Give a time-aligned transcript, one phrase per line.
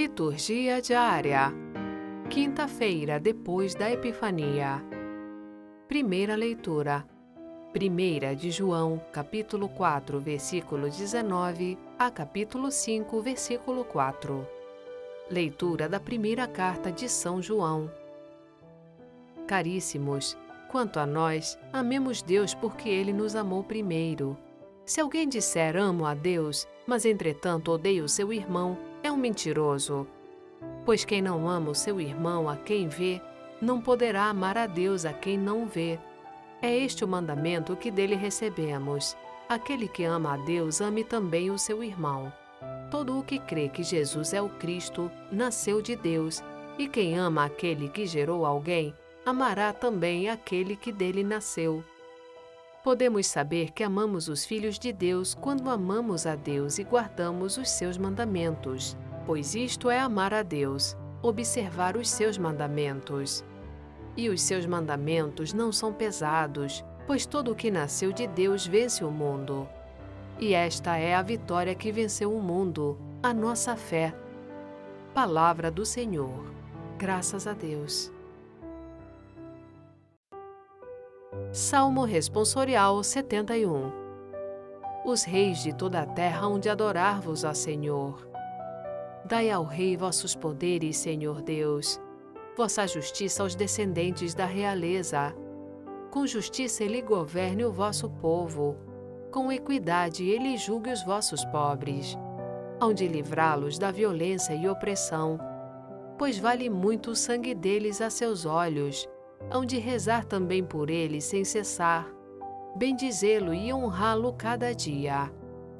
[0.00, 1.52] Liturgia diária.
[2.30, 4.80] Quinta-feira depois da Epifania.
[5.88, 7.04] Primeira leitura.
[7.72, 14.46] Primeira de João, capítulo 4, versículo 19 a capítulo 5, versículo 4.
[15.28, 17.90] Leitura da primeira carta de São João.
[19.48, 20.38] Caríssimos,
[20.70, 24.38] quanto a nós, amemos Deus porque ele nos amou primeiro.
[24.86, 30.06] Se alguém disser amo a Deus, mas entretanto odeia o seu irmão, é um mentiroso.
[30.84, 33.20] Pois quem não ama o seu irmão a quem vê,
[33.60, 35.98] não poderá amar a Deus a quem não vê.
[36.60, 39.16] É este o mandamento que dele recebemos.
[39.48, 42.32] Aquele que ama a Deus, ame também o seu irmão.
[42.90, 46.42] Todo o que crê que Jesus é o Cristo, nasceu de Deus,
[46.78, 48.94] e quem ama aquele que gerou alguém,
[49.24, 51.82] amará também aquele que dele nasceu.
[52.88, 57.68] Podemos saber que amamos os filhos de Deus quando amamos a Deus e guardamos os
[57.68, 63.44] seus mandamentos, pois isto é amar a Deus, observar os seus mandamentos.
[64.16, 69.04] E os seus mandamentos não são pesados, pois todo o que nasceu de Deus vence
[69.04, 69.68] o mundo.
[70.38, 74.14] E esta é a vitória que venceu o mundo, a nossa fé.
[75.12, 76.42] Palavra do Senhor.
[76.96, 78.10] Graças a Deus.
[81.50, 83.90] Salmo Responsorial 71
[85.02, 88.28] Os reis de toda a terra hão de adorar-vos, ó Senhor.
[89.24, 91.98] Dai ao rei vossos poderes, Senhor Deus,
[92.54, 95.34] vossa justiça aos descendentes da realeza.
[96.10, 98.76] Com justiça ele governe o vosso povo,
[99.32, 102.14] com equidade ele julgue os vossos pobres,
[102.78, 105.40] hão de livrá-los da violência e opressão,
[106.18, 109.08] pois vale muito o sangue deles a seus olhos
[109.50, 112.06] hão de rezar também por ele sem cessar,
[112.76, 115.32] bendizê-lo e honrá-lo cada dia.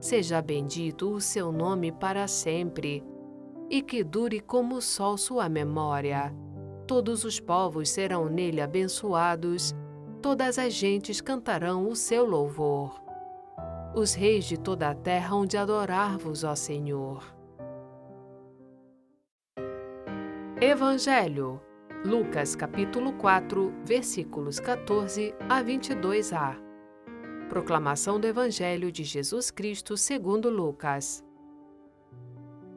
[0.00, 3.04] Seja bendito o seu nome para sempre,
[3.68, 6.34] e que dure como o sol sua memória.
[6.86, 9.74] Todos os povos serão nele abençoados,
[10.20, 13.00] todas as gentes cantarão o seu louvor.
[13.94, 17.22] Os reis de toda a terra hão de adorar-vos, ó Senhor.
[20.60, 21.60] Evangelho
[22.04, 26.56] Lucas capítulo 4, versículos 14 a 22a.
[27.46, 31.22] Proclamação do Evangelho de Jesus Cristo segundo Lucas.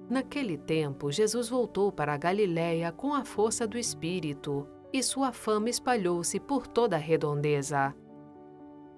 [0.09, 5.69] Naquele tempo, Jesus voltou para a Galiléia com a força do Espírito, e sua fama
[5.69, 7.95] espalhou-se por toda a redondeza.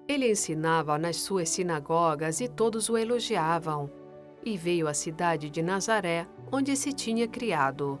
[0.08, 3.88] Ele ensinava nas suas sinagogas e todos o elogiavam.
[4.44, 8.00] E veio à cidade de Nazaré, onde se tinha criado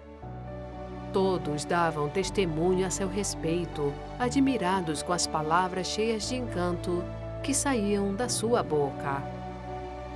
[1.13, 7.03] Todos davam testemunho a seu respeito, admirados com as palavras cheias de encanto
[7.43, 9.21] que saíam da sua boca.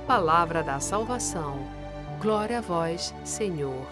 [0.06, 1.58] Palavra da salvação.
[2.20, 3.86] Glória a vós, Senhor.